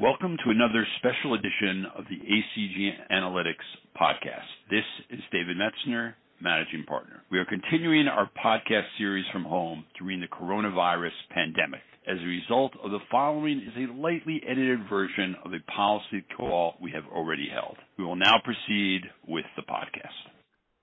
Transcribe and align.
Welcome 0.00 0.36
to 0.44 0.50
another 0.50 0.86
special 0.98 1.34
edition 1.34 1.84
of 1.98 2.04
the 2.04 2.22
ACG 2.22 2.90
Analytics 3.10 3.66
podcast. 4.00 4.46
This 4.70 4.84
is 5.10 5.18
David 5.32 5.56
Metzner, 5.56 6.14
managing 6.40 6.84
partner. 6.84 7.24
We 7.32 7.38
are 7.40 7.44
continuing 7.44 8.06
our 8.06 8.30
podcast 8.38 8.84
series 8.96 9.24
from 9.32 9.42
home 9.42 9.84
during 9.98 10.20
the 10.20 10.28
coronavirus 10.28 11.18
pandemic. 11.30 11.80
As 12.06 12.18
a 12.22 12.26
result 12.26 12.74
of 12.80 12.92
the 12.92 13.00
following 13.10 13.58
is 13.58 13.74
a 13.76 13.92
lightly 13.92 14.40
edited 14.48 14.88
version 14.88 15.34
of 15.44 15.50
a 15.52 15.72
policy 15.72 16.24
call 16.36 16.74
we 16.80 16.92
have 16.92 17.04
already 17.12 17.48
held. 17.52 17.76
We 17.98 18.04
will 18.04 18.14
now 18.14 18.36
proceed 18.44 19.00
with 19.26 19.46
the 19.56 19.62
podcast. 19.62 20.14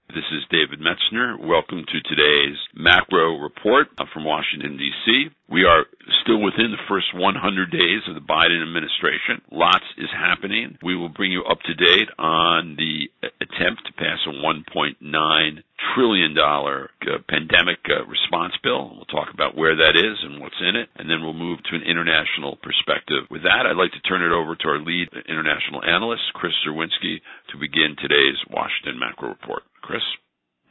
This 0.09 0.27
is 0.31 0.43
David 0.51 0.79
Metzner. 0.79 1.39
Welcome 1.39 1.85
to 1.87 2.09
today's 2.09 2.57
macro 2.75 3.39
report 3.39 3.87
from 4.13 4.25
Washington, 4.25 4.77
D.C. 4.77 5.29
We 5.49 5.63
are 5.63 5.85
still 6.21 6.41
within 6.41 6.71
the 6.71 6.85
first 6.87 7.13
100 7.13 7.71
days 7.71 8.01
of 8.07 8.15
the 8.15 8.21
Biden 8.21 8.61
administration. 8.61 9.41
Lots 9.51 9.85
is 9.97 10.09
happening. 10.13 10.77
We 10.83 10.95
will 10.95 11.09
bring 11.09 11.31
you 11.31 11.43
up 11.43 11.59
to 11.65 11.73
date 11.73 12.09
on 12.17 12.75
the 12.77 13.09
attempt 13.41 13.85
to 13.85 13.93
pass 13.93 14.19
a 14.27 14.33
$1.9 14.33 15.63
trillion 15.93 16.37
uh, 16.37 17.17
pandemic 17.29 17.79
uh, 17.89 18.05
response 18.05 18.53
bill. 18.63 18.93
We'll 18.95 19.09
talk 19.09 19.33
about 19.33 19.57
where 19.57 19.75
that 19.75 19.95
is 19.95 20.17
and 20.23 20.41
what's 20.41 20.61
in 20.61 20.75
it, 20.75 20.89
and 20.97 21.09
then 21.09 21.21
we'll 21.21 21.33
move 21.33 21.59
to 21.69 21.75
an 21.75 21.83
international 21.83 22.57
perspective. 22.61 23.25
With 23.29 23.43
that, 23.43 23.65
I'd 23.65 23.77
like 23.77 23.91
to 23.93 24.07
turn 24.07 24.21
it 24.23 24.33
over 24.33 24.55
to 24.55 24.67
our 24.67 24.79
lead 24.79 25.09
international 25.27 25.83
analyst, 25.83 26.23
Chris 26.33 26.53
Czerwinski, 26.65 27.21
to 27.51 27.59
begin 27.59 27.95
today's 27.97 28.37
Washington 28.49 28.99
macro 28.99 29.29
report. 29.29 29.63
Chris? 29.81 30.03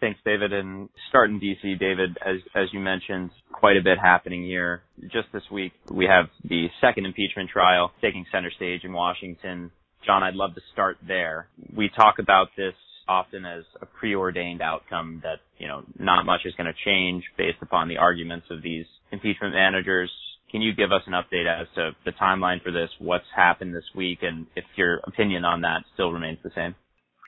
Thanks, 0.05 0.21
David. 0.23 0.53
And 0.53 0.91
start 1.09 1.31
in 1.31 1.41
DC, 1.41 1.79
David, 1.81 2.19
as 2.23 2.37
as 2.55 2.69
you 2.75 2.79
mentioned, 2.79 3.31
quite 3.51 3.79
a 3.79 3.83
bit 3.83 3.97
happening 3.99 4.45
here. 4.45 4.83
Just 5.05 5.29
this 5.33 5.45
week, 5.51 5.73
we 5.91 6.05
have 6.05 6.27
the 6.47 6.67
second 6.83 7.07
impeachment 7.07 7.49
trial 7.49 7.91
taking 8.03 8.27
center 8.31 8.51
stage 8.55 8.84
in 8.84 8.93
Washington. 8.93 9.70
John, 10.05 10.23
I'd 10.23 10.34
love 10.34 10.55
to 10.56 10.61
start 10.75 10.98
there. 11.09 11.48
We 11.75 11.89
talk 11.89 12.19
about 12.19 12.48
this 12.55 12.75
often 13.09 13.47
as 13.47 13.65
a 13.81 13.87
preordained 13.87 14.61
outcome 14.61 15.23
that, 15.23 15.39
you 15.56 15.69
know, 15.69 15.84
not 15.98 16.27
much 16.27 16.43
is 16.45 16.53
going 16.55 16.67
to 16.67 16.84
change 16.84 17.25
based 17.39 17.62
upon 17.62 17.89
the 17.89 17.97
arguments 17.97 18.48
of 18.50 18.62
these 18.62 18.84
impeachment 19.11 19.55
managers. 19.55 20.11
Can 20.50 20.61
you 20.61 20.75
give 20.75 20.93
us 20.93 21.00
an 21.06 21.15
update 21.15 21.47
as 21.48 21.67
to 21.77 21.93
the 22.05 22.12
timeline 22.12 22.62
for 22.62 22.73
this, 22.73 22.91
what's 22.98 23.25
happened 23.34 23.75
this 23.75 23.89
week, 23.97 24.19
and 24.21 24.48
if 24.55 24.65
your 24.77 25.00
opinion 25.05 25.47
on 25.47 25.62
that 25.62 25.84
still 25.95 26.12
remains 26.12 26.41
the 26.45 26.50
same? 26.55 26.75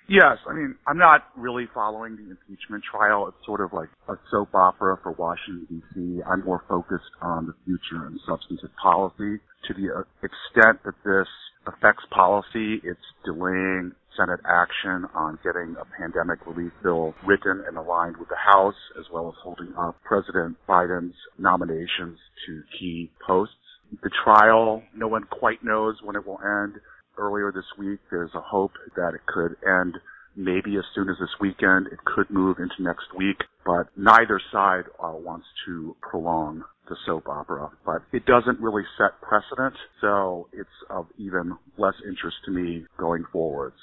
Yes, 0.08 0.38
I 0.48 0.54
mean, 0.54 0.76
I'm 0.86 0.98
not 0.98 1.24
really 1.36 1.66
following 1.74 2.16
the 2.16 2.30
impeachment 2.30 2.84
trial. 2.88 3.26
It's 3.26 3.44
sort 3.44 3.60
of 3.60 3.72
like 3.72 3.88
a 4.08 4.14
soap 4.30 4.54
opera 4.54 4.98
for 5.02 5.12
Washington, 5.12 5.66
D.C. 5.68 6.22
I'm 6.22 6.44
more 6.44 6.62
focused 6.68 7.10
on 7.20 7.46
the 7.46 7.54
future 7.64 8.06
and 8.06 8.20
substantive 8.26 8.70
policy. 8.80 9.40
To 9.66 9.74
the 9.74 9.90
uh, 9.90 10.02
extent 10.22 10.78
that 10.84 10.94
this 11.04 11.26
affects 11.66 12.04
policy, 12.10 12.80
it's 12.84 13.00
delaying 13.24 13.92
Senate 14.16 14.40
action 14.46 15.06
on 15.12 15.38
getting 15.42 15.74
a 15.74 15.84
pandemic 16.00 16.46
relief 16.46 16.72
bill 16.84 17.14
written 17.26 17.64
and 17.66 17.76
aligned 17.76 18.16
with 18.16 18.28
the 18.28 18.36
House, 18.36 18.78
as 18.98 19.06
well 19.12 19.28
as 19.28 19.34
holding 19.42 19.74
up 19.76 19.96
President 20.04 20.56
Biden's 20.68 21.16
nominations 21.36 22.18
to 22.46 22.62
key 22.78 23.10
posts. 23.26 23.54
The 24.02 24.10
trial, 24.24 24.82
no 24.94 25.08
one 25.08 25.24
quite 25.24 25.64
knows 25.64 25.96
when 26.02 26.16
it 26.16 26.26
will 26.26 26.40
end 26.42 26.74
earlier 27.18 27.52
this 27.52 27.64
week. 27.78 28.00
There's 28.10 28.34
a 28.34 28.40
hope 28.40 28.72
that 28.96 29.12
it 29.14 29.26
could 29.26 29.56
end 29.66 29.96
maybe 30.36 30.76
as 30.76 30.84
soon 30.94 31.08
as 31.08 31.16
this 31.18 31.34
weekend. 31.40 31.86
It 31.88 31.98
could 32.04 32.30
move 32.30 32.58
into 32.58 32.74
next 32.80 33.06
week, 33.16 33.38
but 33.64 33.88
neither 33.96 34.40
side 34.52 34.84
uh, 35.02 35.12
wants 35.14 35.46
to 35.66 35.96
prolong 36.00 36.62
the 36.88 36.96
soap 37.06 37.28
opera. 37.28 37.70
But 37.84 38.02
it 38.12 38.26
doesn't 38.26 38.60
really 38.60 38.84
set 38.98 39.20
precedent, 39.20 39.74
so 40.00 40.48
it's 40.52 40.68
of 40.90 41.06
even 41.18 41.56
less 41.78 41.94
interest 42.06 42.36
to 42.44 42.50
me 42.50 42.84
going 42.98 43.24
forwards. 43.32 43.76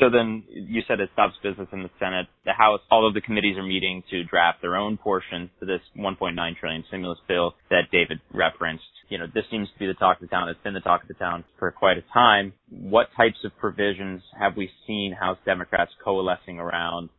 So 0.00 0.08
then 0.10 0.44
you 0.48 0.82
said 0.88 1.00
it 1.00 1.10
stops 1.12 1.34
business 1.42 1.68
in 1.72 1.82
the 1.82 1.90
Senate. 1.98 2.26
The 2.44 2.52
House, 2.52 2.80
all 2.90 3.06
of 3.06 3.14
the 3.14 3.20
committees 3.20 3.56
are 3.58 3.62
meeting 3.62 4.02
to 4.10 4.24
draft 4.24 4.62
their 4.62 4.76
own 4.76 4.96
portion 4.96 5.50
to 5.60 5.66
this 5.66 5.80
1.9 5.96 6.34
trillion 6.58 6.84
stimulus 6.88 7.18
bill 7.28 7.54
that 7.70 7.90
David 7.92 8.20
referenced. 8.32 8.84
You 9.10 9.18
know, 9.18 9.26
this 9.34 9.44
seems 9.50 9.68
to 9.70 9.78
be 9.78 9.86
the 9.86 9.94
talk 9.94 10.16
of 10.16 10.22
the 10.22 10.34
town. 10.34 10.48
It's 10.48 10.62
been 10.64 10.74
the 10.74 10.80
talk 10.80 11.02
of 11.02 11.08
the 11.08 11.14
town 11.14 11.44
for 11.58 11.70
quite 11.70 11.98
a 11.98 12.04
time. 12.14 12.54
What 12.70 13.08
types 13.16 13.36
of 13.44 13.52
provisions 13.58 14.22
have 14.38 14.56
we 14.56 14.70
seen 14.86 15.12
House 15.12 15.38
Democrats 15.44 15.90
coalescing 16.02 16.58
around? 16.58 17.10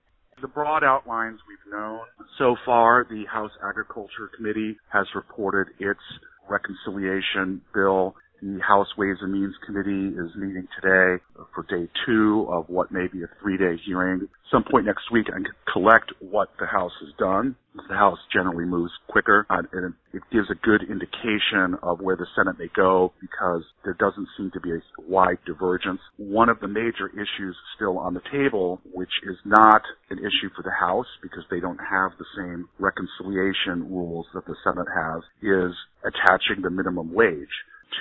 The 0.41 0.47
broad 0.47 0.83
outlines 0.83 1.39
we've 1.47 1.71
known. 1.71 1.99
So 2.39 2.55
far, 2.65 3.05
the 3.07 3.25
House 3.31 3.51
Agriculture 3.63 4.29
Committee 4.35 4.77
has 4.91 5.05
reported 5.13 5.67
its 5.79 6.01
reconciliation 6.49 7.61
bill 7.73 8.15
the 8.43 8.59
House 8.59 8.87
Ways 8.97 9.15
and 9.21 9.31
Means 9.31 9.55
Committee 9.65 10.09
is 10.19 10.35
meeting 10.35 10.67
today 10.75 11.23
for 11.55 11.63
day 11.69 11.89
two 12.05 12.45
of 12.51 12.67
what 12.67 12.91
may 12.91 13.07
be 13.07 13.23
a 13.23 13.29
three-day 13.41 13.79
hearing. 13.85 14.27
Some 14.51 14.65
point 14.69 14.85
next 14.85 15.09
week 15.11 15.27
and 15.33 15.47
collect 15.71 16.11
what 16.19 16.49
the 16.59 16.65
House 16.65 16.91
has 16.99 17.13
done. 17.17 17.55
The 17.87 17.95
House 17.95 18.19
generally 18.31 18.65
moves 18.65 18.91
quicker, 19.07 19.45
and 19.49 19.93
it 20.13 20.21
gives 20.31 20.51
a 20.51 20.55
good 20.55 20.83
indication 20.83 21.79
of 21.81 22.01
where 22.01 22.17
the 22.17 22.27
Senate 22.35 22.59
may 22.59 22.67
go 22.75 23.13
because 23.21 23.63
there 23.83 23.95
doesn't 23.95 24.27
seem 24.37 24.51
to 24.51 24.59
be 24.59 24.71
a 24.71 24.79
wide 25.07 25.39
divergence. 25.45 26.01
One 26.17 26.49
of 26.49 26.59
the 26.59 26.67
major 26.67 27.09
issues 27.13 27.55
still 27.75 27.97
on 27.97 28.13
the 28.13 28.21
table, 28.29 28.81
which 28.91 29.13
is 29.23 29.37
not 29.45 29.81
an 30.09 30.19
issue 30.19 30.49
for 30.53 30.63
the 30.63 30.75
House 30.77 31.07
because 31.21 31.43
they 31.49 31.61
don't 31.61 31.79
have 31.79 32.11
the 32.19 32.27
same 32.37 32.67
reconciliation 32.77 33.89
rules 33.89 34.27
that 34.33 34.45
the 34.45 34.55
Senate 34.63 34.87
has, 34.93 35.23
is 35.41 35.73
attaching 36.03 36.61
the 36.61 36.69
minimum 36.69 37.13
wage 37.13 37.47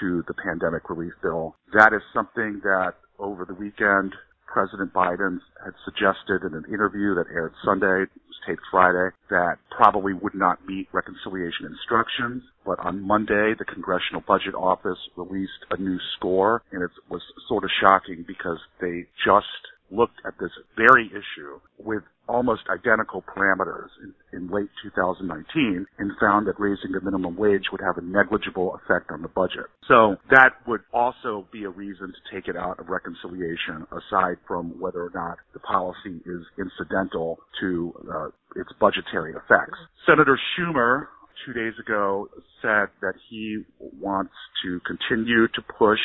to 0.00 0.24
the 0.26 0.34
pandemic 0.34 0.88
relief 0.90 1.12
bill. 1.22 1.56
That 1.72 1.92
is 1.92 2.02
something 2.14 2.60
that 2.64 2.94
over 3.18 3.44
the 3.44 3.54
weekend, 3.54 4.14
President 4.52 4.92
Biden 4.92 5.38
had 5.64 5.72
suggested 5.84 6.44
in 6.44 6.54
an 6.54 6.64
interview 6.68 7.14
that 7.14 7.24
aired 7.32 7.54
Sunday, 7.64 8.04
was 8.04 8.38
taped 8.46 8.62
Friday, 8.70 9.14
that 9.30 9.56
probably 9.70 10.12
would 10.12 10.34
not 10.34 10.58
meet 10.66 10.88
reconciliation 10.92 11.66
instructions. 11.66 12.42
But 12.66 12.78
on 12.80 13.00
Monday, 13.00 13.54
the 13.58 13.64
Congressional 13.64 14.22
Budget 14.26 14.54
Office 14.54 14.98
released 15.16 15.64
a 15.70 15.80
new 15.80 15.98
score, 16.16 16.62
and 16.70 16.82
it 16.82 16.90
was 17.08 17.22
sort 17.48 17.64
of 17.64 17.70
shocking 17.80 18.24
because 18.26 18.58
they 18.80 19.06
just 19.24 19.46
looked 19.90 20.20
at 20.26 20.34
this 20.38 20.52
very 20.76 21.06
issue 21.06 21.60
with 21.78 22.02
almost 22.28 22.62
identical 22.70 23.22
parameters 23.22 23.88
in, 24.02 24.38
in, 24.38 24.48
late 24.48 24.68
2019 24.82 25.86
and 25.98 26.10
found 26.20 26.46
that 26.46 26.58
raising 26.58 26.92
the 26.92 27.00
minimum 27.00 27.36
wage 27.36 27.64
would 27.72 27.80
have 27.80 27.98
a 27.98 28.00
negligible 28.00 28.78
effect 28.82 29.10
on 29.10 29.22
the 29.22 29.28
budget. 29.28 29.66
So 29.88 30.16
that 30.30 30.54
would 30.66 30.82
also 30.92 31.46
be 31.52 31.64
a 31.64 31.70
reason 31.70 32.12
to 32.12 32.34
take 32.34 32.48
it 32.48 32.56
out 32.56 32.78
of 32.78 32.88
reconciliation 32.88 33.86
aside 33.90 34.36
from 34.46 34.78
whether 34.80 35.02
or 35.02 35.10
not 35.14 35.38
the 35.52 35.60
policy 35.60 36.20
is 36.24 36.42
incidental 36.58 37.38
to 37.60 37.92
uh, 38.12 38.28
its 38.56 38.70
budgetary 38.80 39.32
effects. 39.32 39.78
Senator 40.06 40.38
Schumer 40.58 41.06
two 41.46 41.52
days 41.52 41.74
ago 41.80 42.28
said 42.60 42.88
that 43.00 43.14
he 43.28 43.62
wants 44.00 44.34
to 44.62 44.80
continue 44.86 45.48
to 45.48 45.62
push 45.78 45.98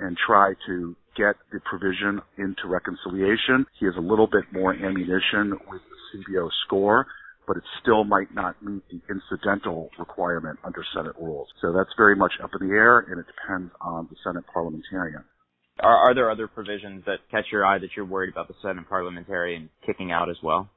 and 0.00 0.16
try 0.26 0.54
to 0.66 0.96
get 1.16 1.36
the 1.52 1.60
provision 1.60 2.20
into 2.38 2.66
reconciliation. 2.66 3.66
He 3.78 3.86
has 3.86 3.94
a 3.96 4.00
little 4.00 4.26
bit 4.26 4.44
more 4.52 4.74
ammunition 4.74 5.58
with 5.68 5.82
the 5.82 5.98
CBO 6.12 6.48
score, 6.66 7.06
but 7.46 7.56
it 7.56 7.62
still 7.80 8.04
might 8.04 8.34
not 8.34 8.62
meet 8.62 8.82
the 8.90 9.00
incidental 9.10 9.90
requirement 9.98 10.58
under 10.64 10.84
Senate 10.94 11.14
rules. 11.20 11.48
So 11.60 11.72
that's 11.72 11.90
very 11.96 12.16
much 12.16 12.32
up 12.42 12.50
in 12.58 12.68
the 12.68 12.74
air, 12.74 13.00
and 13.00 13.18
it 13.18 13.26
depends 13.26 13.72
on 13.80 14.08
the 14.10 14.16
Senate 14.24 14.44
parliamentarian. 14.52 15.24
Are, 15.80 16.10
are 16.10 16.14
there 16.14 16.30
other 16.30 16.46
provisions 16.46 17.02
that 17.06 17.18
catch 17.30 17.46
your 17.50 17.66
eye 17.66 17.78
that 17.78 17.90
you're 17.96 18.04
worried 18.04 18.30
about 18.30 18.48
the 18.48 18.54
Senate 18.62 18.88
parliamentarian 18.88 19.70
kicking 19.84 20.12
out 20.12 20.28
as 20.30 20.36
well? 20.42 20.68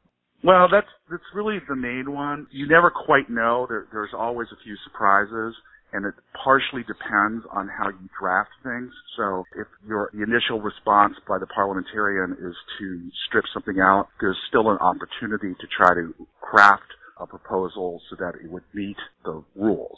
Well, 0.44 0.68
that's 0.72 0.88
that's 1.10 1.24
really 1.34 1.58
the 1.68 1.76
main 1.76 2.12
one. 2.12 2.48
You 2.52 2.68
never 2.68 2.92
quite 2.92 3.30
know. 3.30 3.66
There, 3.68 3.88
there's 3.92 4.14
always 4.16 4.48
a 4.52 4.64
few 4.64 4.76
surprises 4.84 5.56
and 5.96 6.06
it 6.06 6.14
partially 6.44 6.84
depends 6.84 7.46
on 7.52 7.70
how 7.70 7.88
you 7.88 8.10
draft 8.20 8.52
things. 8.64 8.92
So 9.16 9.46
if 9.56 9.68
your 9.88 10.12
initial 10.14 10.60
response 10.60 11.16
by 11.28 11.40
the 11.40 11.48
parliamentarian 11.48 12.34
is 12.34 12.56
to 12.80 13.10
strip 13.28 13.46
something 13.54 13.80
out, 13.80 14.10
there's 14.20 14.38
still 14.50 14.70
an 14.72 14.78
opportunity 14.78 15.56
to 15.56 15.68
try 15.76 15.94
to 15.94 16.14
craft 16.42 16.92
a 17.18 17.26
proposal 17.26 18.02
so 18.10 18.18
that 18.20 18.36
it 18.44 18.52
would 18.52 18.64
meet 18.74 18.98
the 19.24 19.42
rules 19.56 19.98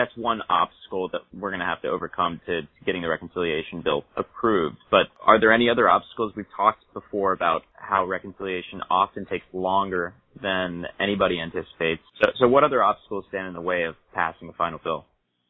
that's 0.00 0.16
one 0.16 0.40
obstacle 0.48 1.10
that 1.12 1.20
we're 1.38 1.50
going 1.50 1.60
to 1.60 1.66
have 1.66 1.82
to 1.82 1.88
overcome 1.88 2.40
to, 2.46 2.62
getting 2.86 3.02
the 3.02 3.08
reconciliation 3.08 3.82
bill 3.82 4.04
approved. 4.16 4.78
But 4.90 5.06
are 5.26 5.38
there 5.38 5.52
any 5.52 5.68
other 5.68 5.88
obstacles? 5.88 6.32
We've 6.34 6.46
talked 6.56 6.84
before 6.94 7.32
about 7.32 7.62
how 7.74 8.06
reconciliation 8.06 8.80
often 8.90 9.26
takes 9.26 9.44
longer 9.52 10.14
than 10.40 10.84
anybody 10.98 11.38
anticipates. 11.38 12.00
So, 12.22 12.30
so 12.40 12.48
what 12.48 12.64
other 12.64 12.82
obstacles 12.82 13.26
stand 13.28 13.48
in 13.48 13.54
the 13.54 13.60
way 13.60 13.82
of 13.82 13.94
passing 14.14 14.48
the 14.48 14.54
final 14.54 14.80
bill? 14.82 15.04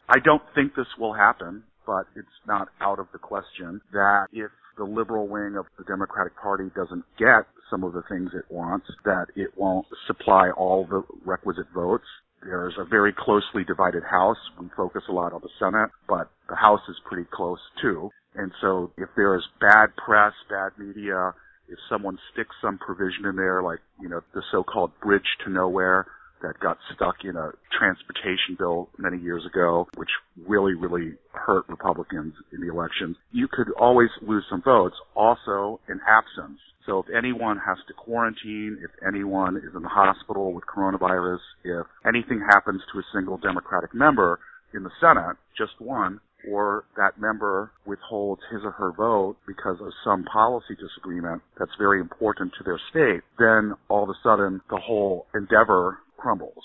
I 0.08 0.18
don't 0.24 0.42
think 0.54 0.74
this 0.74 0.86
will 0.98 1.14
happen, 1.14 1.62
but 1.86 2.06
it's 2.16 2.26
not 2.48 2.68
out 2.80 2.98
of 2.98 3.06
the 3.12 3.18
question 3.18 3.80
that 3.92 4.26
if 4.32 4.50
the 4.76 4.84
liberal 4.84 5.28
wing 5.28 5.54
of 5.56 5.66
the 5.78 5.84
Democratic 5.84 6.36
Party 6.36 6.64
doesn't 6.74 7.04
get 7.18 7.46
some 7.70 7.84
of 7.84 7.92
the 7.92 8.02
things 8.08 8.30
it 8.34 8.52
wants, 8.52 8.86
that 9.04 9.26
it 9.36 9.50
won't 9.56 9.86
supply 10.08 10.50
all 10.56 10.86
the 10.90 11.04
requisite 11.24 11.66
votes 11.72 12.06
There's 12.42 12.74
a 12.78 12.84
very 12.84 13.12
closely 13.16 13.64
divided 13.64 14.02
House. 14.02 14.38
We 14.58 14.68
focus 14.76 15.02
a 15.08 15.12
lot 15.12 15.32
on 15.32 15.40
the 15.42 15.50
Senate, 15.58 15.90
but 16.08 16.30
the 16.48 16.56
House 16.56 16.80
is 16.88 16.96
pretty 17.04 17.28
close 17.32 17.60
too. 17.82 18.10
And 18.34 18.52
so 18.60 18.92
if 18.96 19.08
there's 19.16 19.46
bad 19.60 19.88
press, 19.96 20.32
bad 20.48 20.72
media, 20.78 21.34
if 21.68 21.78
someone 21.88 22.18
sticks 22.32 22.54
some 22.62 22.78
provision 22.78 23.26
in 23.26 23.36
there, 23.36 23.62
like, 23.62 23.80
you 24.00 24.08
know, 24.08 24.20
the 24.34 24.42
so-called 24.50 24.92
bridge 25.02 25.36
to 25.44 25.50
nowhere 25.50 26.06
that 26.42 26.58
got 26.60 26.78
stuck 26.94 27.16
in 27.24 27.36
a 27.36 27.50
transportation 27.78 28.56
bill 28.58 28.88
many 28.98 29.18
years 29.18 29.44
ago, 29.46 29.86
which 29.96 30.08
really, 30.48 30.74
really 30.74 31.14
hurt 31.32 31.68
Republicans 31.68 32.34
in 32.52 32.60
the 32.60 32.72
elections, 32.72 33.16
you 33.30 33.46
could 33.46 33.70
always 33.78 34.08
lose 34.22 34.44
some 34.48 34.62
votes. 34.62 34.96
Also, 35.14 35.80
in 35.88 36.00
absence. 36.08 36.58
So 36.86 37.00
if 37.00 37.06
anyone 37.16 37.58
has 37.58 37.78
to 37.88 37.94
quarantine, 37.94 38.78
if 38.82 38.90
anyone 39.06 39.56
is 39.56 39.74
in 39.74 39.82
the 39.82 39.88
hospital 39.88 40.52
with 40.52 40.64
coronavirus, 40.64 41.40
if 41.64 41.86
anything 42.06 42.40
happens 42.40 42.80
to 42.92 42.98
a 42.98 43.02
single 43.14 43.36
Democratic 43.36 43.94
member 43.94 44.40
in 44.74 44.82
the 44.82 44.90
Senate, 45.00 45.36
just 45.56 45.72
one, 45.78 46.20
or 46.48 46.84
that 46.96 47.20
member 47.20 47.70
withholds 47.84 48.40
his 48.50 48.60
or 48.64 48.70
her 48.70 48.92
vote 48.92 49.36
because 49.46 49.76
of 49.80 49.92
some 50.04 50.24
policy 50.24 50.74
disagreement 50.74 51.42
that's 51.58 51.70
very 51.78 52.00
important 52.00 52.52
to 52.56 52.64
their 52.64 52.80
state, 52.90 53.22
then 53.38 53.74
all 53.88 54.04
of 54.04 54.08
a 54.08 54.14
sudden 54.22 54.60
the 54.70 54.78
whole 54.78 55.26
endeavor 55.34 55.98
crumbles. 56.16 56.64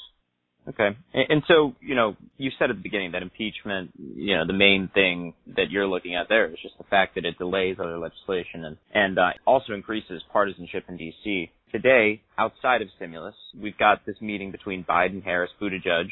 Okay. 0.68 0.98
And, 1.14 1.44
so, 1.48 1.76
you 1.80 1.94
know, 1.94 2.16
you 2.38 2.50
said 2.58 2.72
at 2.72 2.78
the 2.78 2.82
beginning 2.82 3.12
that 3.12 3.22
impeachment, 3.22 3.92
you 3.98 4.36
know, 4.36 4.48
the 4.48 4.54
main 4.54 4.90
thing 4.94 5.34
that 5.56 5.70
you're 5.70 5.88
looking 5.88 6.16
at 6.16 6.28
there 6.28 6.48
is 6.48 6.58
just 6.62 6.78
the 6.80 6.84
fact 6.86 7.16
that 7.16 7.26
it 7.26 7.38
delays 7.38 7.78
other 7.80 8.00
legislation 8.00 8.66
and, 8.66 8.78
and 8.94 9.20
uh, 9.20 9.30
also 9.46 9.74
increases 9.74 10.24
partisanship 10.34 10.86
in 10.90 10.98
D.C. 10.98 11.52
Today, 11.72 12.22
outside 12.38 12.82
of 12.82 12.88
stimulus, 12.96 13.36
we've 13.60 13.78
got 13.78 14.06
this 14.08 14.16
meeting 14.22 14.52
between 14.52 14.84
Biden, 14.84 15.24
Harris, 15.24 15.52
Buttigieg, 15.62 16.08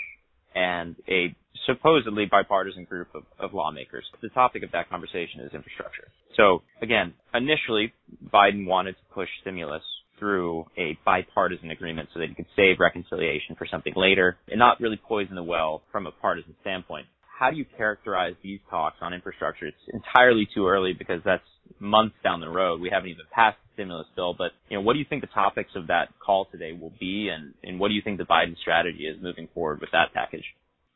and 0.54 0.96
a 1.08 1.36
supposedly 1.66 2.26
bipartisan 2.30 2.84
group 2.84 3.08
of, 3.16 3.24
of 3.40 3.54
lawmakers. 3.54 4.06
The 4.22 4.30
topic 4.30 4.64
of 4.64 4.72
that 4.74 4.90
conversation 4.90 5.42
is 5.42 5.54
infrastructure. 5.54 6.10
So 6.36 6.62
again, 6.82 7.14
initially, 7.34 7.94
Biden 8.32 8.68
wanted 8.68 8.94
to 8.94 9.14
push 9.14 9.30
stimulus 9.42 9.84
through 10.24 10.66
a 10.78 10.98
bipartisan 11.04 11.70
agreement 11.70 12.08
so 12.14 12.20
that 12.22 12.30
he 12.30 12.34
could 12.36 12.46
save 12.56 12.78
reconciliation 12.80 13.58
for 13.58 13.68
something 13.70 13.92
later 13.94 14.38
and 14.48 14.58
not 14.58 14.80
really 14.80 14.96
poison 14.96 15.36
the 15.36 15.44
well 15.44 15.82
from 15.92 16.08
a 16.08 16.12
partisan 16.12 16.56
standpoint. 16.62 17.06
How 17.38 17.52
do 17.52 17.58
you 17.58 17.66
characterize 17.76 18.36
these 18.42 18.62
talks 18.70 18.96
on 19.02 19.14
infrastructure? 19.14 19.66
It's 19.66 19.76
entirely 19.92 20.48
too 20.56 20.66
early 20.66 20.94
because 20.98 21.20
that's 21.26 21.44
months 21.78 22.16
down 22.24 22.40
the 22.40 22.48
road. 22.48 22.80
We 22.80 22.90
haven't 22.90 23.10
even 23.10 23.26
passed 23.36 23.58
the 23.66 23.74
stimulus 23.74 24.08
bill, 24.16 24.34
but 24.34 24.52
you 24.70 24.78
know, 24.78 24.82
what 24.82 24.94
do 24.94 25.00
you 25.00 25.06
think 25.10 25.20
the 25.20 25.28
topics 25.28 25.72
of 25.76 25.88
that 25.88 26.08
call 26.26 26.48
today 26.50 26.72
will 26.72 26.94
be 27.02 27.28
and, 27.28 27.54
and 27.62 27.78
what 27.78 27.90
do 27.90 27.96
you 27.96 28.02
think 28.02 28.18
the 28.18 28.24
Biden 28.24 28.58
strategy 28.62 29.04
is 29.04 29.22
moving 29.22 29.50
forward 29.54 29.82
with 29.82 29.90
that 29.92 30.14
package? 30.14 30.46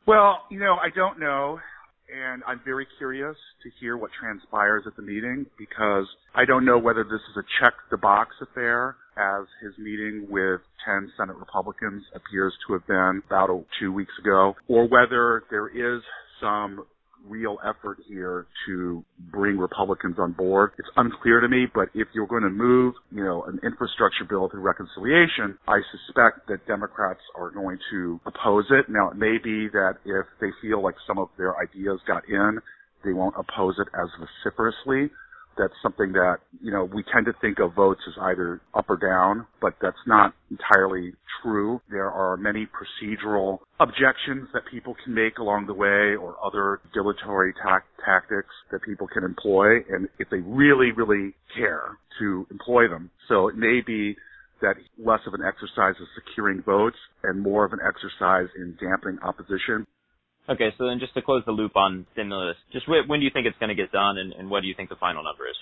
Well, 0.06 0.44
you 0.50 0.60
know, 0.60 0.78
I 0.82 0.88
don't 0.96 1.20
know 1.20 1.60
and 2.14 2.44
I'm 2.48 2.62
very 2.64 2.88
curious 2.98 3.36
to 3.64 3.70
hear 3.80 3.98
what 3.98 4.12
transpires 4.20 4.84
at 4.88 4.96
the 4.96 5.02
meeting 5.02 5.46
because 5.58 6.06
I 6.36 6.46
don't 6.46 6.66
know 6.66 6.78
whether 6.78 7.04
this 7.04 7.22
is 7.32 7.38
a 7.38 7.44
check 7.60 7.74
the 7.92 7.98
box 7.98 8.36
affair 8.42 8.96
as 9.18 9.46
his 9.62 9.78
meeting 9.78 10.28
with 10.30 10.62
10 10.86 11.12
Senate 11.18 11.36
Republicans 11.36 12.04
appears 12.16 12.54
to 12.68 12.74
have 12.74 12.88
been 12.88 13.22
about 13.28 13.50
two 13.80 13.92
weeks 13.92 14.14
ago 14.20 14.56
or 14.68 14.88
whether 14.88 15.44
there 15.50 15.68
is 15.68 16.02
some 16.40 16.86
real 17.28 17.58
effort 17.66 17.98
here 18.08 18.46
to 18.68 19.04
bring 19.32 19.58
Republicans 19.58 20.16
on 20.20 20.34
board. 20.34 20.72
It's 20.78 20.88
unclear 20.96 21.42
to 21.42 21.48
me, 21.48 21.66
but 21.74 21.90
if 21.94 22.08
you're 22.14 22.28
going 22.28 22.44
to 22.44 22.50
move, 22.50 22.94
you 23.12 23.24
know, 23.24 23.44
an 23.44 23.60
infrastructure 23.64 24.26
bill 24.28 24.50
through 24.50 24.62
reconciliation, 24.62 25.58
I 25.68 25.80
suspect 25.92 26.48
that 26.48 26.66
Democrats 26.68 27.22
are 27.36 27.52
going 27.52 27.78
to 27.92 28.20
oppose 28.26 28.66
it. 28.72 28.86
Now, 28.90 29.10
it 29.12 29.18
may 29.18 29.38
be 29.44 29.68
that 29.70 29.96
if 30.06 30.26
they 30.40 30.50
feel 30.62 30.82
like 30.82 30.96
some 31.08 31.18
of 31.18 31.30
their 31.38 31.58
ideas 31.58 32.00
got 32.08 32.24
in, 32.30 32.60
they 33.04 33.14
won't 33.14 33.36
oppose 33.38 33.76
it 33.80 33.88
as 33.94 34.10
vociferously 34.20 35.12
that's 35.58 35.74
something 35.82 36.14
that, 36.14 36.38
you 36.62 36.72
know, 36.72 36.86
we 36.86 37.04
tend 37.14 37.26
to 37.26 37.34
think 37.42 37.60
of 37.60 37.74
votes 37.74 38.02
as 38.08 38.14
either 38.22 38.62
up 38.74 38.90
or 38.90 38.98
down, 38.98 39.46
but 39.62 39.74
that's 39.82 39.98
not 40.06 40.34
entirely 40.52 41.14
true. 41.42 41.82
There 41.90 42.12
are 42.12 42.38
many 42.38 42.68
procedural 42.68 43.60
objections 43.80 44.50
that 44.54 44.64
people 44.70 44.96
can 45.04 45.14
make 45.14 45.38
along 45.40 45.68
the 45.68 45.74
way 45.74 46.16
or 46.16 46.36
other 46.44 46.80
dilatory 46.94 47.54
ta- 47.62 47.84
tactics 48.06 48.54
that 48.72 48.82
people 48.84 49.08
can 49.08 49.24
employ. 49.24 49.78
And 49.90 50.08
if 50.20 50.30
they 50.30 50.40
really, 50.40 50.92
really 50.92 51.34
care 51.56 51.98
to 52.20 52.48
employ 52.52 52.88
them. 52.88 53.10
So 53.28 53.48
it 53.48 53.56
may 53.56 53.82
be 53.86 54.16
that 54.62 54.76
less 54.98 55.20
of 55.28 55.34
an 55.34 55.42
exercise 55.46 55.96
of 56.02 56.08
securing 56.16 56.62
votes 56.64 56.98
and 57.24 57.42
more 57.42 57.66
of 57.66 57.74
an 57.74 57.80
exercise 57.86 58.48
in 58.56 58.76
dampening 58.82 59.20
opposition. 59.22 59.86
Okay, 60.50 60.70
so 60.78 60.88
then 60.88 61.00
just 61.00 61.14
to 61.14 61.22
close 61.22 61.44
the 61.46 61.52
loop 61.52 61.76
on 61.76 62.06
stimulus, 62.14 62.56
just 62.72 62.88
when 62.88 63.20
do 63.20 63.26
you 63.26 63.32
think 63.34 63.46
it's 63.46 63.58
going 63.60 63.70
to 63.70 63.76
get 63.76 63.92
done, 63.92 64.18
and, 64.18 64.32
and 64.34 64.50
what 64.50 64.62
do 64.62 64.68
you 64.68 64.74
think 64.76 64.90
the 64.90 64.96
final 64.96 65.24
number 65.24 65.46
is? 65.48 65.56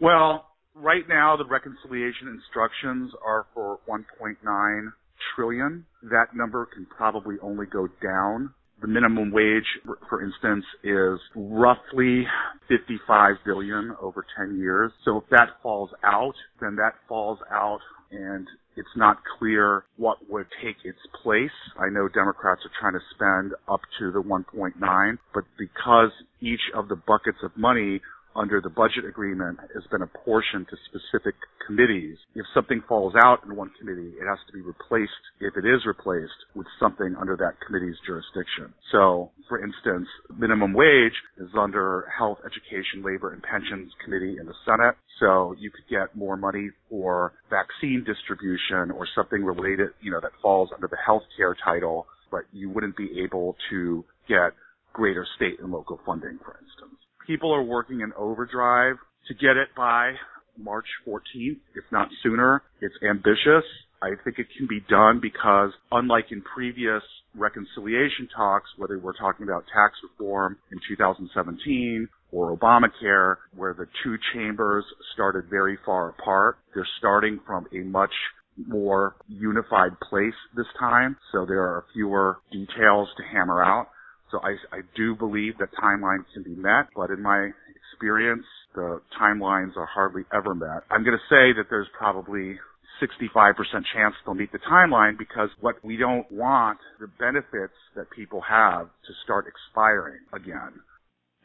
Well, 0.00 0.46
right 0.74 1.08
now 1.08 1.36
the 1.36 1.46
reconciliation 1.46 2.28
instructions 2.28 3.12
are 3.24 3.46
for 3.54 3.78
1.9 3.88 4.92
trillion. 5.36 5.86
That 6.02 6.34
number 6.34 6.66
can 6.66 6.86
probably 6.86 7.36
only 7.42 7.66
go 7.66 7.88
down. 8.02 8.52
The 8.80 8.88
minimum 8.88 9.30
wage, 9.30 9.64
for 10.08 10.22
instance, 10.22 10.64
is 10.82 11.20
roughly 11.36 12.26
55 12.68 13.36
billion 13.46 13.94
over 14.02 14.26
10 14.36 14.58
years. 14.58 14.90
So 15.04 15.18
if 15.18 15.24
that 15.30 15.50
falls 15.62 15.90
out, 16.02 16.34
then 16.60 16.74
that 16.76 16.94
falls 17.08 17.38
out 17.52 17.80
and 18.10 18.48
it's 18.76 18.96
not 18.96 19.18
clear 19.38 19.84
what 19.96 20.18
would 20.28 20.46
take 20.62 20.76
its 20.84 20.98
place. 21.22 21.50
I 21.78 21.88
know 21.90 22.08
Democrats 22.08 22.62
are 22.64 22.70
trying 22.80 22.94
to 22.94 23.04
spend 23.14 23.54
up 23.68 23.80
to 23.98 24.10
the 24.12 24.22
1.9, 24.22 25.18
but 25.32 25.44
because 25.58 26.10
each 26.40 26.60
of 26.74 26.88
the 26.88 26.96
buckets 26.96 27.38
of 27.42 27.56
money 27.56 28.00
under 28.36 28.60
the 28.60 28.70
budget 28.70 29.04
agreement 29.04 29.58
has 29.74 29.84
been 29.90 30.02
apportioned 30.02 30.66
to 30.68 30.76
specific 30.88 31.34
committees. 31.66 32.16
If 32.34 32.46
something 32.54 32.82
falls 32.88 33.14
out 33.16 33.38
in 33.44 33.54
one 33.56 33.70
committee, 33.78 34.12
it 34.20 34.26
has 34.26 34.38
to 34.46 34.52
be 34.52 34.60
replaced, 34.60 35.12
if 35.40 35.56
it 35.56 35.64
is 35.66 35.86
replaced, 35.86 36.36
with 36.54 36.66
something 36.78 37.14
under 37.18 37.36
that 37.36 37.54
committee's 37.66 37.96
jurisdiction. 38.06 38.74
So, 38.92 39.30
for 39.48 39.62
instance, 39.62 40.08
minimum 40.36 40.72
wage 40.72 41.14
is 41.38 41.48
under 41.58 42.06
Health, 42.16 42.38
Education, 42.44 43.02
Labor, 43.04 43.32
and 43.32 43.42
Pensions 43.42 43.92
Committee 44.04 44.36
in 44.38 44.46
the 44.46 44.54
Senate. 44.64 44.96
So 45.20 45.54
you 45.58 45.70
could 45.70 45.88
get 45.88 46.14
more 46.16 46.36
money 46.36 46.70
for 46.90 47.32
vaccine 47.50 48.04
distribution 48.04 48.90
or 48.90 49.06
something 49.14 49.44
related, 49.44 49.90
you 50.00 50.10
know, 50.10 50.20
that 50.20 50.32
falls 50.42 50.70
under 50.74 50.88
the 50.88 50.98
healthcare 50.98 51.54
title, 51.64 52.06
but 52.30 52.42
you 52.52 52.68
wouldn't 52.70 52.96
be 52.96 53.22
able 53.24 53.56
to 53.70 54.04
get 54.28 54.52
greater 54.92 55.26
state 55.36 55.60
and 55.60 55.72
local 55.72 56.00
funding, 56.04 56.38
for 56.44 56.58
instance 56.60 57.03
people 57.26 57.52
are 57.54 57.62
working 57.62 58.00
in 58.00 58.12
overdrive 58.16 58.96
to 59.28 59.34
get 59.34 59.56
it 59.56 59.68
by 59.76 60.12
March 60.58 60.86
14th, 61.06 61.58
if 61.74 61.84
not 61.90 62.08
sooner. 62.22 62.62
It's 62.80 62.94
ambitious. 63.08 63.64
I 64.02 64.10
think 64.22 64.38
it 64.38 64.46
can 64.56 64.66
be 64.66 64.80
done 64.88 65.18
because 65.20 65.70
unlike 65.90 66.26
in 66.30 66.42
previous 66.42 67.02
reconciliation 67.34 68.28
talks, 68.34 68.68
whether 68.76 68.98
we're 68.98 69.16
talking 69.16 69.44
about 69.44 69.64
tax 69.74 69.94
reform 70.02 70.58
in 70.70 70.78
2017 70.88 72.08
or 72.30 72.56
Obamacare, 72.56 73.36
where 73.56 73.74
the 73.74 73.86
two 74.02 74.16
chambers 74.32 74.84
started 75.14 75.44
very 75.48 75.78
far 75.86 76.10
apart, 76.10 76.58
they're 76.74 76.86
starting 76.98 77.40
from 77.46 77.66
a 77.72 77.78
much 77.78 78.12
more 78.56 79.16
unified 79.28 79.98
place 80.00 80.34
this 80.56 80.66
time. 80.78 81.16
So 81.32 81.44
there 81.46 81.62
are 81.62 81.84
fewer 81.92 82.38
details 82.52 83.08
to 83.16 83.22
hammer 83.32 83.64
out. 83.64 83.88
So 84.34 84.40
I, 84.42 84.56
I 84.76 84.80
do 84.96 85.14
believe 85.14 85.58
that 85.58 85.68
timelines 85.80 86.24
can 86.34 86.42
be 86.42 86.56
met, 86.60 86.88
but 86.96 87.10
in 87.10 87.22
my 87.22 87.50
experience, 87.94 88.42
the 88.74 89.00
timelines 89.20 89.76
are 89.76 89.86
hardly 89.86 90.22
ever 90.34 90.56
met. 90.56 90.82
I'm 90.90 91.04
going 91.04 91.16
to 91.16 91.28
say 91.30 91.56
that 91.56 91.66
there's 91.70 91.86
probably 91.96 92.58
65% 93.00 93.54
chance 93.94 94.14
they'll 94.26 94.34
meet 94.34 94.50
the 94.50 94.58
timeline 94.68 95.16
because 95.16 95.50
what 95.60 95.76
we 95.84 95.96
don't 95.96 96.30
want 96.32 96.78
the 96.98 97.06
benefits 97.20 97.78
that 97.94 98.10
people 98.10 98.40
have 98.40 98.86
to 99.06 99.12
start 99.22 99.46
expiring 99.46 100.18
again. 100.32 100.72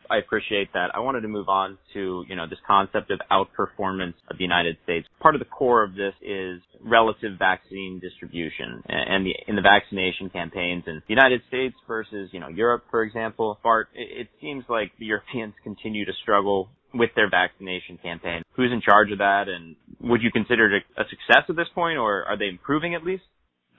I 0.09 0.17
appreciate 0.17 0.73
that. 0.73 0.87
I 0.93 0.99
wanted 0.99 1.21
to 1.21 1.27
move 1.27 1.49
on 1.49 1.77
to, 1.93 2.25
you 2.27 2.35
know, 2.35 2.47
this 2.47 2.59
concept 2.65 3.11
of 3.11 3.19
outperformance 3.31 4.15
of 4.29 4.37
the 4.37 4.43
United 4.43 4.77
States. 4.83 5.07
Part 5.19 5.35
of 5.35 5.39
the 5.39 5.45
core 5.45 5.83
of 5.83 5.93
this 5.93 6.13
is 6.21 6.61
relative 6.81 7.37
vaccine 7.37 7.99
distribution 7.99 8.81
and 8.87 9.25
the, 9.25 9.35
in 9.47 9.55
the 9.55 9.61
vaccination 9.61 10.29
campaigns 10.29 10.83
in 10.87 10.95
the 10.95 11.13
United 11.13 11.41
States 11.47 11.75
versus, 11.87 12.29
you 12.31 12.39
know, 12.39 12.47
Europe, 12.47 12.85
for 12.89 13.03
example. 13.03 13.59
Bart, 13.63 13.89
it, 13.93 14.21
it 14.21 14.27
seems 14.41 14.63
like 14.69 14.91
the 14.99 15.05
Europeans 15.05 15.53
continue 15.63 16.05
to 16.05 16.13
struggle 16.21 16.69
with 16.93 17.11
their 17.15 17.29
vaccination 17.29 17.99
campaign. 18.01 18.41
Who's 18.53 18.71
in 18.71 18.81
charge 18.81 19.11
of 19.11 19.19
that 19.19 19.45
and 19.47 19.75
would 20.01 20.21
you 20.21 20.31
consider 20.31 20.75
it 20.75 20.83
a 20.97 21.03
success 21.03 21.43
at 21.47 21.55
this 21.55 21.67
point 21.75 21.97
or 21.97 22.23
are 22.25 22.37
they 22.37 22.47
improving 22.47 22.95
at 22.95 23.03
least? 23.03 23.23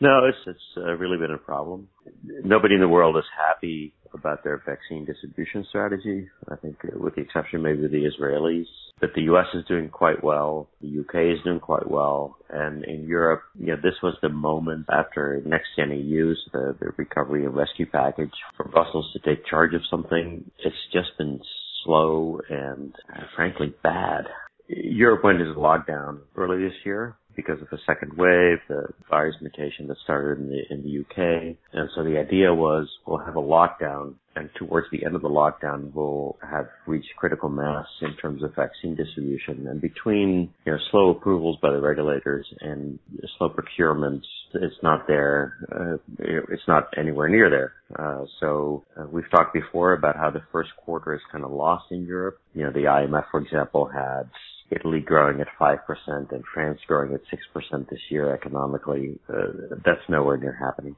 No, 0.00 0.24
it's, 0.24 0.38
it's 0.46 0.76
uh, 0.78 0.96
really 0.96 1.18
been 1.18 1.30
a 1.30 1.38
problem. 1.38 1.88
Nobody 2.24 2.74
in 2.74 2.80
the 2.80 2.88
world 2.88 3.16
is 3.18 3.24
happy 3.36 3.92
about 4.14 4.42
their 4.42 4.62
vaccine 4.64 5.04
distribution 5.04 5.66
strategy. 5.68 6.26
I 6.50 6.56
think, 6.56 6.76
uh, 6.84 6.98
with 6.98 7.16
the 7.16 7.20
exception 7.20 7.62
maybe 7.62 7.84
of 7.84 7.90
the 7.90 8.08
Israelis, 8.08 8.64
that 9.02 9.14
the 9.14 9.22
U.S. 9.22 9.46
is 9.54 9.64
doing 9.66 9.90
quite 9.90 10.24
well, 10.24 10.68
the 10.80 10.88
U.K. 10.88 11.32
is 11.32 11.38
doing 11.44 11.60
quite 11.60 11.90
well, 11.90 12.38
and 12.48 12.82
in 12.84 13.06
Europe, 13.06 13.42
you 13.58 13.66
know, 13.66 13.76
this 13.76 13.94
was 14.02 14.14
the 14.22 14.30
moment 14.30 14.86
after 14.90 15.42
Next 15.44 15.68
Gen 15.76 15.90
EU, 15.90 16.34
the, 16.52 16.76
the 16.80 16.92
recovery 16.96 17.44
and 17.44 17.54
rescue 17.54 17.86
package, 17.86 18.32
for 18.56 18.64
Brussels 18.64 19.10
to 19.12 19.18
take 19.18 19.46
charge 19.46 19.74
of 19.74 19.82
something. 19.90 20.50
It's 20.58 20.76
just 20.92 21.16
been 21.18 21.40
slow 21.84 22.40
and 22.48 22.94
uh, 23.14 23.22
frankly 23.36 23.74
bad. 23.82 24.24
Europe 24.66 25.24
went 25.24 25.40
into 25.40 25.54
lockdown 25.54 26.20
early 26.36 26.62
this 26.62 26.76
year 26.84 27.16
because 27.36 27.60
of 27.60 27.68
the 27.70 27.78
second 27.86 28.12
wave, 28.16 28.58
the 28.68 28.86
virus 29.08 29.36
mutation 29.40 29.86
that 29.88 29.96
started 30.04 30.38
in 30.40 30.48
the 30.48 30.62
in 30.70 30.82
the 30.82 31.00
UK. 31.00 31.56
And 31.72 31.88
so 31.94 32.02
the 32.04 32.18
idea 32.18 32.54
was 32.54 32.88
we'll 33.06 33.18
have 33.18 33.36
a 33.36 33.40
lockdown 33.40 34.14
and 34.36 34.48
towards 34.58 34.86
the 34.92 35.04
end 35.04 35.16
of 35.16 35.22
the 35.22 35.28
lockdown 35.28 35.92
we'll 35.92 36.36
have 36.48 36.68
reached 36.86 37.08
critical 37.16 37.48
mass 37.48 37.86
in 38.00 38.16
terms 38.16 38.42
of 38.42 38.54
vaccine 38.54 38.94
distribution. 38.94 39.66
And 39.66 39.80
between 39.80 40.52
you 40.64 40.72
know 40.72 40.78
slow 40.90 41.10
approvals 41.10 41.58
by 41.60 41.70
the 41.70 41.80
regulators 41.80 42.46
and 42.60 42.98
slow 43.38 43.50
procurements, 43.50 44.24
it's 44.54 44.76
not 44.82 45.06
there. 45.06 45.54
Uh, 45.70 45.96
it's 46.18 46.66
not 46.68 46.88
anywhere 46.96 47.28
near 47.28 47.50
there. 47.50 47.72
Uh, 47.98 48.24
so 48.38 48.84
uh, 48.96 49.06
we've 49.10 49.30
talked 49.30 49.52
before 49.52 49.94
about 49.94 50.16
how 50.16 50.30
the 50.30 50.42
first 50.52 50.70
quarter 50.76 51.14
is 51.14 51.20
kind 51.32 51.44
of 51.44 51.50
lost 51.50 51.86
in 51.90 52.06
Europe. 52.06 52.38
You 52.54 52.64
know, 52.64 52.72
the 52.72 52.84
IMF, 52.84 53.24
for 53.30 53.40
example, 53.40 53.86
had 53.92 54.30
Italy 54.70 55.00
growing 55.00 55.40
at 55.40 55.48
5% 55.60 55.78
and 56.06 56.44
France 56.54 56.80
growing 56.86 57.12
at 57.14 57.20
6% 57.22 57.88
this 57.88 58.00
year 58.10 58.34
economically. 58.34 59.18
Uh, 59.28 59.76
that's 59.84 60.08
nowhere 60.08 60.36
near 60.36 60.56
happening. 60.58 60.96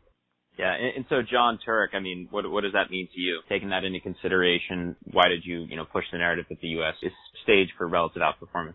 Yeah, 0.58 0.74
and, 0.74 0.96
and 0.96 1.04
so 1.08 1.22
John 1.22 1.58
Turek, 1.66 1.94
I 1.94 2.00
mean, 2.00 2.28
what 2.30 2.48
what 2.50 2.62
does 2.62 2.74
that 2.74 2.90
mean 2.90 3.08
to 3.14 3.20
you? 3.20 3.40
Taking 3.48 3.70
that 3.70 3.84
into 3.84 4.00
consideration, 4.00 4.96
why 5.10 5.28
did 5.28 5.44
you 5.44 5.60
you 5.60 5.76
know 5.76 5.86
push 5.86 6.04
the 6.12 6.18
narrative 6.18 6.44
that 6.50 6.60
the 6.60 6.68
U.S. 6.68 6.94
is 7.02 7.12
staged 7.42 7.72
for 7.78 7.88
relative 7.88 8.20
outperformance? 8.20 8.74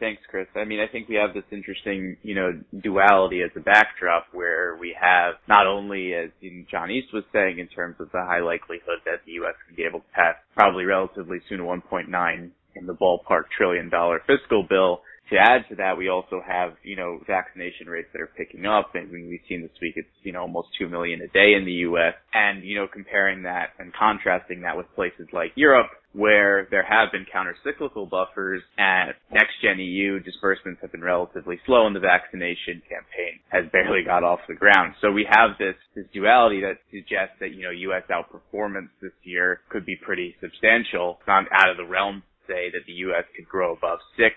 Thanks, 0.00 0.22
Chris. 0.28 0.48
I 0.56 0.64
mean, 0.64 0.80
I 0.80 0.90
think 0.90 1.08
we 1.08 1.14
have 1.14 1.32
this 1.32 1.44
interesting, 1.52 2.16
you 2.22 2.34
know, 2.34 2.60
duality 2.82 3.42
as 3.42 3.50
a 3.54 3.60
backdrop 3.60 4.26
where 4.32 4.76
we 4.76 4.96
have 5.00 5.34
not 5.48 5.68
only, 5.68 6.12
as 6.14 6.30
John 6.68 6.90
East 6.90 7.12
was 7.12 7.22
saying, 7.32 7.60
in 7.60 7.68
terms 7.68 7.96
of 8.00 8.10
the 8.10 8.18
high 8.18 8.40
likelihood 8.40 8.98
that 9.04 9.20
the 9.26 9.32
U.S. 9.32 9.54
can 9.64 9.76
be 9.76 9.84
able 9.84 10.00
to 10.00 10.06
pass 10.12 10.34
probably 10.56 10.86
relatively 10.86 11.38
soon 11.48 11.60
1.9 11.60 12.50
in 12.76 12.86
the 12.86 12.94
ballpark 12.94 13.44
trillion 13.56 13.88
dollar 13.88 14.20
fiscal 14.26 14.64
bill. 14.68 15.02
To 15.30 15.38
add 15.38 15.64
to 15.70 15.76
that, 15.76 15.96
we 15.96 16.08
also 16.10 16.42
have, 16.46 16.74
you 16.82 16.94
know, 16.94 17.18
vaccination 17.26 17.86
rates 17.86 18.08
that 18.12 18.20
are 18.20 18.30
picking 18.36 18.66
up. 18.66 18.90
And 18.94 19.10
we've 19.10 19.40
seen 19.48 19.62
this 19.62 19.70
week 19.80 19.94
it's, 19.96 20.08
you 20.24 20.32
know, 20.32 20.42
almost 20.42 20.68
2 20.78 20.90
million 20.90 21.22
a 21.22 21.28
day 21.28 21.54
in 21.54 21.64
the 21.64 21.88
U.S. 21.88 22.12
And, 22.34 22.62
you 22.62 22.76
know, 22.76 22.86
comparing 22.92 23.44
that 23.44 23.70
and 23.78 23.94
contrasting 23.94 24.60
that 24.62 24.76
with 24.76 24.86
places 24.94 25.28
like 25.32 25.52
Europe, 25.54 25.88
where 26.12 26.68
there 26.70 26.82
have 26.82 27.10
been 27.12 27.24
counter-cyclical 27.32 28.06
buffers 28.06 28.62
and 28.76 29.14
next-gen 29.32 29.78
EU 29.78 30.20
disbursements 30.20 30.82
have 30.82 30.92
been 30.92 31.02
relatively 31.02 31.58
slow 31.64 31.86
and 31.86 31.96
the 31.96 32.00
vaccination 32.00 32.82
campaign 32.84 33.40
has 33.48 33.64
barely 33.72 34.04
got 34.04 34.22
off 34.22 34.40
the 34.48 34.54
ground. 34.54 34.94
So 35.00 35.10
we 35.10 35.26
have 35.30 35.56
this, 35.58 35.76
this 35.96 36.04
duality 36.12 36.60
that 36.60 36.76
suggests 36.90 37.36
that, 37.40 37.54
you 37.54 37.62
know, 37.62 37.70
U.S. 37.70 38.02
outperformance 38.10 38.90
this 39.00 39.16
year 39.22 39.60
could 39.70 39.86
be 39.86 39.96
pretty 39.96 40.36
substantial. 40.42 41.16
It's 41.20 41.26
not 41.26 41.44
out 41.52 41.70
of 41.70 41.78
the 41.78 41.86
realm 41.86 42.22
say 42.46 42.70
that 42.70 42.86
the 42.86 42.92
U.S. 43.10 43.24
could 43.36 43.48
grow 43.48 43.72
above 43.72 43.98
6% 44.18 44.30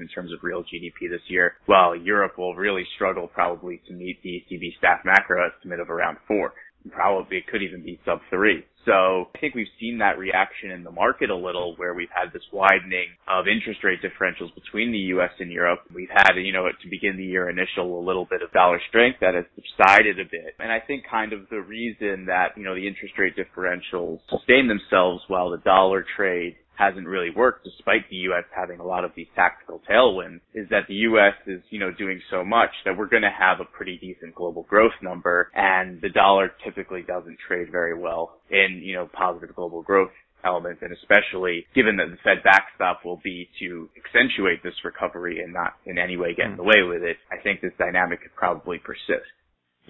in 0.00 0.08
terms 0.08 0.32
of 0.32 0.40
real 0.42 0.62
GDP 0.62 1.10
this 1.10 1.20
year, 1.28 1.54
while 1.66 1.94
Europe 1.94 2.38
will 2.38 2.54
really 2.54 2.84
struggle 2.94 3.28
probably 3.28 3.80
to 3.86 3.92
meet 3.92 4.22
the 4.22 4.42
ECB 4.50 4.76
staff 4.78 5.00
macro 5.04 5.46
estimate 5.48 5.80
of 5.80 5.90
around 5.90 6.18
4. 6.26 6.52
Probably 6.90 7.38
it 7.38 7.46
could 7.46 7.62
even 7.62 7.82
be 7.82 8.00
sub 8.04 8.20
3. 8.30 8.64
So 8.88 9.28
I 9.34 9.38
think 9.38 9.54
we've 9.54 9.66
seen 9.78 9.98
that 9.98 10.16
reaction 10.16 10.70
in 10.70 10.82
the 10.82 10.90
market 10.90 11.28
a 11.28 11.36
little 11.36 11.76
where 11.76 11.92
we've 11.92 12.08
had 12.14 12.32
this 12.32 12.44
widening 12.52 13.08
of 13.28 13.44
interest 13.46 13.84
rate 13.84 13.98
differentials 14.00 14.54
between 14.54 14.92
the 14.92 15.12
U.S. 15.12 15.30
and 15.40 15.52
Europe. 15.52 15.80
We've 15.94 16.08
had, 16.10 16.32
you 16.36 16.54
know, 16.54 16.66
to 16.66 16.88
begin 16.88 17.18
the 17.18 17.24
year 17.24 17.50
initial 17.50 18.00
a 18.00 18.04
little 18.04 18.24
bit 18.24 18.40
of 18.40 18.50
dollar 18.52 18.80
strength 18.88 19.18
that 19.20 19.34
has 19.34 19.44
subsided 19.54 20.18
a 20.18 20.24
bit. 20.24 20.54
And 20.58 20.72
I 20.72 20.80
think 20.80 21.04
kind 21.10 21.34
of 21.34 21.40
the 21.50 21.60
reason 21.60 22.26
that, 22.26 22.56
you 22.56 22.64
know, 22.64 22.74
the 22.74 22.88
interest 22.88 23.12
rate 23.18 23.34
differentials 23.36 24.20
sustain 24.30 24.68
themselves 24.68 25.22
while 25.28 25.50
the 25.50 25.58
dollar 25.58 26.06
trade 26.16 26.56
hasn't 26.78 27.06
really 27.06 27.30
worked 27.34 27.64
despite 27.64 28.08
the 28.08 28.16
U.S. 28.30 28.44
having 28.54 28.78
a 28.78 28.86
lot 28.86 29.04
of 29.04 29.10
these 29.16 29.26
tactical 29.34 29.82
tailwinds 29.90 30.40
is 30.54 30.68
that 30.70 30.86
the 30.86 30.94
U.S. 31.10 31.34
is, 31.46 31.60
you 31.70 31.80
know, 31.80 31.90
doing 31.90 32.20
so 32.30 32.44
much 32.44 32.70
that 32.84 32.96
we're 32.96 33.08
going 33.08 33.22
to 33.22 33.34
have 33.36 33.60
a 33.60 33.64
pretty 33.64 33.98
decent 33.98 34.34
global 34.34 34.62
growth 34.62 34.92
number 35.02 35.50
and 35.54 36.00
the 36.00 36.08
dollar 36.08 36.52
typically 36.64 37.02
doesn't 37.02 37.36
trade 37.46 37.68
very 37.72 37.98
well 37.98 38.38
in, 38.50 38.80
you 38.84 38.94
know, 38.94 39.08
positive 39.12 39.54
global 39.56 39.82
growth 39.82 40.10
elements 40.44 40.80
and 40.82 40.92
especially 40.92 41.66
given 41.74 41.96
that 41.96 42.06
the 42.10 42.16
Fed 42.22 42.44
backstop 42.44 43.04
will 43.04 43.20
be 43.24 43.48
to 43.58 43.88
accentuate 43.98 44.62
this 44.62 44.74
recovery 44.84 45.42
and 45.42 45.52
not 45.52 45.74
in 45.84 45.98
any 45.98 46.16
way 46.16 46.32
get 46.32 46.46
in 46.46 46.56
the 46.56 46.62
way 46.62 46.82
with 46.86 47.02
it, 47.02 47.16
I 47.32 47.42
think 47.42 47.60
this 47.60 47.72
dynamic 47.76 48.22
could 48.22 48.36
probably 48.36 48.78
persist. 48.78 49.26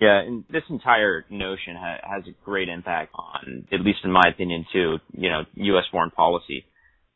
Yeah, 0.01 0.21
and 0.21 0.45
this 0.51 0.63
entire 0.71 1.25
notion 1.29 1.75
ha- 1.77 1.99
has 2.03 2.25
a 2.29 2.45
great 2.45 2.69
impact 2.69 3.13
on, 3.15 3.67
at 3.73 3.81
least 3.81 3.99
in 4.05 4.13
my 4.13 4.29
opinion, 4.29 4.65
too, 4.73 4.99
you 5.13 5.29
know, 5.29 5.43
U.S. 5.55 5.85
foreign 5.91 6.11
policy. 6.11 6.65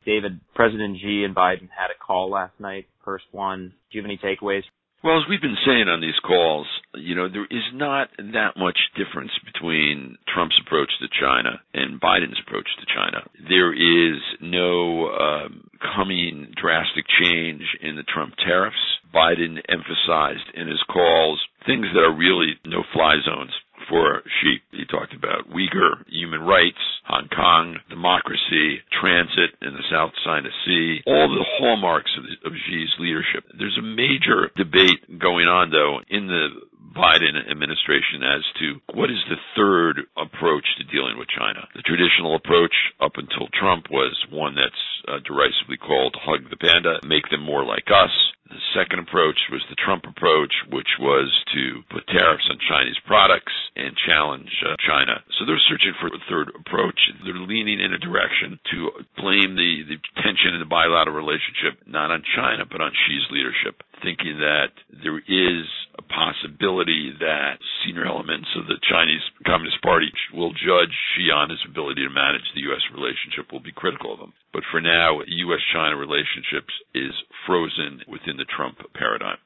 David, 0.05 0.41
President 0.55 0.99
Xi 1.01 1.25
and 1.25 1.35
Biden 1.35 1.69
had 1.77 1.91
a 1.91 1.99
call 1.99 2.31
last 2.31 2.59
night, 2.59 2.87
first 3.05 3.25
one. 3.33 3.73
Do 3.91 3.99
you 3.99 4.03
have 4.03 4.11
any 4.11 4.19
takeaways? 4.19 4.63
Well, 5.03 5.19
as 5.19 5.27
we've 5.29 5.43
been 5.43 5.59
saying 5.67 5.89
on 5.89 6.01
these 6.01 6.19
calls, 6.23 6.69
you 6.95 7.17
know, 7.17 7.29
there 7.29 7.47
is 7.51 7.67
not 7.75 8.09
that 8.19 8.55
much 8.57 8.79
difference 8.95 9.33
between 9.45 10.17
Trump's 10.33 10.55
approach 10.65 10.91
to 11.01 11.09
China 11.11 11.59
and 11.75 12.01
Biden's 12.01 12.39
approach 12.47 12.69
to 12.79 12.87
China. 12.87 13.27
There 13.49 13.75
is 13.75 14.23
no 14.41 15.11
um, 15.11 15.67
coming 15.83 16.55
drastic 16.55 17.05
change 17.19 17.63
in 17.83 17.97
the 17.97 18.05
Trump 18.05 18.35
tariffs. 18.47 18.79
Biden 19.13 19.59
emphasized 19.69 20.55
in 20.55 20.69
his 20.69 20.83
calls 20.87 21.43
things 21.67 21.87
that 21.95 22.07
are 22.07 22.17
really 22.17 22.55
no 22.65 22.85
fly 22.95 23.17
zones 23.27 23.51
for 23.89 24.23
Xi. 24.41 24.61
He 24.71 24.85
talked 24.85 25.15
about 25.15 25.51
Uyghur 25.51 26.07
human 26.09 26.41
rights, 26.41 26.79
Hong 27.05 27.29
Kong, 27.29 27.77
democracy, 27.89 28.81
transit 29.01 29.51
in 29.61 29.75
the 29.75 29.85
South 29.91 30.13
China 30.25 30.49
Sea, 30.65 31.03
all 31.07 31.29
the 31.29 31.45
hallmarks 31.59 32.11
of, 32.19 32.25
of 32.47 32.59
Xi's 32.67 32.95
leadership. 32.99 33.45
There's 33.59 33.79
a 33.79 33.83
major 33.83 34.51
debate 34.57 35.19
going 35.19 35.47
on, 35.47 35.71
though, 35.71 36.01
in 36.09 36.27
the 36.27 36.49
Biden 36.93 37.35
administration 37.51 38.23
as 38.23 38.45
to 38.61 38.67
what 38.95 39.11
is 39.11 39.23
the 39.29 39.41
third 39.57 40.05
approach 40.17 40.65
to 40.79 40.85
dealing 40.85 41.19
with 41.19 41.29
China. 41.29 41.67
The 41.75 41.83
traditional 41.83 42.37
approach 42.37 42.75
up 43.01 43.17
until 43.17 43.49
Trump 43.53 43.91
was 43.91 44.15
one 44.31 44.55
that's 44.55 44.85
uh, 45.09 45.19
derisively 45.25 45.77
called 45.77 46.17
hug 46.21 46.49
the 46.51 46.57
panda, 46.57 47.01
make 47.05 47.29
them 47.31 47.43
more 47.43 47.65
like 47.65 47.89
us. 47.91 48.13
The 48.53 48.61
second 48.77 49.01
approach 49.01 49.49
was 49.49 49.65
the 49.71 49.81
Trump 49.81 50.05
approach, 50.05 50.53
which 50.69 51.01
was 51.01 51.33
to 51.57 51.81
put 51.89 52.07
tariffs 52.07 52.45
on 52.53 52.61
Chinese 52.69 53.01
products 53.09 53.53
and 53.75 53.97
challenge 53.97 54.53
uh, 54.61 54.77
China. 54.85 55.25
So 55.39 55.49
they're 55.49 55.69
searching 55.73 55.97
for 55.97 56.13
a 56.13 56.21
third 56.29 56.53
approach. 56.53 57.01
They're 57.25 57.49
leaning 57.49 57.81
in 57.81 57.97
a 57.97 57.99
direction 57.99 58.61
to 58.77 58.93
blame 59.17 59.57
the, 59.57 59.89
the 59.89 59.99
tension 60.21 60.53
in 60.53 60.61
the 60.61 60.69
bilateral 60.69 61.17
relationship 61.17 61.81
not 61.89 62.13
on 62.13 62.23
China, 62.37 62.69
but 62.69 62.85
on 62.85 62.93
Xi's 62.93 63.33
leadership, 63.33 63.81
thinking 64.05 64.37
that 64.45 64.77
there 64.93 65.25
is 65.25 65.65
possibility 66.09 67.13
that 67.21 67.59
senior 67.85 68.07
elements 68.07 68.49
of 68.57 68.67
the 68.67 68.79
Chinese 68.89 69.23
Communist 69.47 69.81
Party 69.83 70.11
will 70.35 70.53
judge 70.53 70.93
Xi 71.15 71.31
on 71.31 71.51
his 71.51 71.61
ability 71.69 72.03
to 72.03 72.11
manage 72.11 72.47
the 72.55 72.67
U.S. 72.73 72.83
relationship, 72.95 73.53
will 73.53 73.63
be 73.63 73.73
critical 73.73 74.15
of 74.15 74.21
him. 74.21 74.33
But 74.53 74.65
for 74.71 74.81
now, 74.81 75.21
U.S.-China 75.27 75.99
relationships 75.99 76.73
is 76.95 77.13
frozen 77.47 78.01
within 78.09 78.37
the 78.37 78.47
Trump 78.57 78.79
paradigm. 78.95 79.39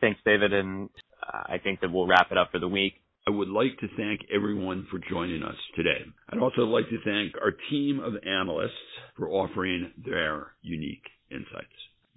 Thanks, 0.00 0.20
David. 0.24 0.52
And 0.52 0.88
I 1.22 1.58
think 1.58 1.80
that 1.80 1.92
we'll 1.92 2.06
wrap 2.06 2.30
it 2.30 2.38
up 2.38 2.52
for 2.52 2.58
the 2.58 2.68
week. 2.68 2.94
I 3.26 3.32
would 3.32 3.48
like 3.48 3.76
to 3.80 3.88
thank 3.96 4.20
everyone 4.32 4.86
for 4.90 5.00
joining 5.10 5.42
us 5.42 5.56
today. 5.74 6.04
I'd 6.30 6.38
also 6.38 6.62
like 6.62 6.88
to 6.90 6.98
thank 7.04 7.34
our 7.42 7.52
team 7.70 7.98
of 7.98 8.14
analysts 8.24 8.70
for 9.16 9.28
offering 9.28 9.90
their 10.04 10.52
unique 10.62 11.02
insights. 11.30 11.66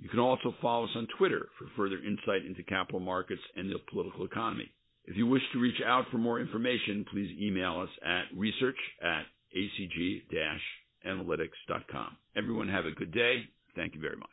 You 0.01 0.09
can 0.09 0.19
also 0.19 0.53
follow 0.61 0.85
us 0.85 0.91
on 0.95 1.07
Twitter 1.17 1.49
for 1.57 1.65
further 1.75 1.97
insight 1.97 2.45
into 2.45 2.63
capital 2.63 3.01
markets 3.01 3.41
and 3.55 3.69
the 3.69 3.79
political 3.91 4.25
economy. 4.25 4.71
If 5.05 5.17
you 5.17 5.27
wish 5.27 5.41
to 5.53 5.59
reach 5.59 5.81
out 5.85 6.05
for 6.11 6.17
more 6.17 6.39
information, 6.39 7.05
please 7.11 7.29
email 7.41 7.81
us 7.81 7.89
at 8.05 8.23
research 8.35 8.77
at 9.01 9.23
acg-analytics.com. 9.57 12.17
Everyone 12.37 12.69
have 12.69 12.85
a 12.85 12.91
good 12.91 13.11
day. 13.11 13.43
Thank 13.75 13.95
you 13.95 14.01
very 14.01 14.17
much. 14.17 14.29